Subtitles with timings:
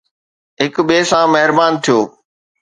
[0.61, 1.99] هڪ ٻئي سان مهربان ٿيو